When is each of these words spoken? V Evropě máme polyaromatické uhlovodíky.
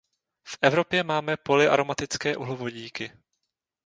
V 0.47 0.57
Evropě 0.61 1.03
máme 1.03 1.37
polyaromatické 1.37 2.37
uhlovodíky. 2.37 3.11